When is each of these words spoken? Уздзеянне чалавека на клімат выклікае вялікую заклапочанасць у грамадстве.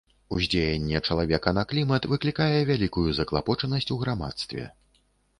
Уздзеянне 0.35 0.99
чалавека 1.07 1.51
на 1.57 1.63
клімат 1.73 2.07
выклікае 2.13 2.59
вялікую 2.69 3.09
заклапочанасць 3.19 3.87
у 3.97 3.99
грамадстве. 4.05 4.65